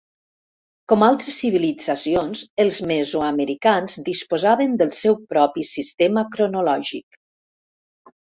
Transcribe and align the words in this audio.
Com 0.91 1.03
altres 1.07 1.35
civilitzacions, 1.41 2.41
els 2.63 2.79
mesoamericans 2.93 3.99
disposaven 4.09 4.75
del 4.83 4.91
seu 5.01 5.19
propi 5.35 5.67
sistema 5.75 6.25
cronològic. 6.39 7.21